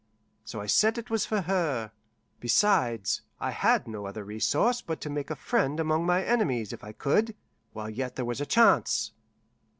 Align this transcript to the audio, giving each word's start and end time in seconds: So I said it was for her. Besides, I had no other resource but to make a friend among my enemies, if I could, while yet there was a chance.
So 0.43 0.59
I 0.59 0.65
said 0.65 0.97
it 0.97 1.11
was 1.11 1.27
for 1.27 1.41
her. 1.41 1.91
Besides, 2.39 3.21
I 3.39 3.51
had 3.51 3.87
no 3.87 4.07
other 4.07 4.23
resource 4.23 4.81
but 4.81 4.99
to 5.01 5.11
make 5.11 5.29
a 5.29 5.35
friend 5.35 5.79
among 5.79 6.07
my 6.07 6.23
enemies, 6.25 6.73
if 6.73 6.83
I 6.83 6.91
could, 6.91 7.35
while 7.73 7.91
yet 7.91 8.15
there 8.15 8.25
was 8.25 8.41
a 8.41 8.47
chance. 8.47 9.11